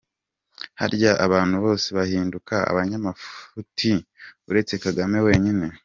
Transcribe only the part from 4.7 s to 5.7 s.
Kagame wenyine?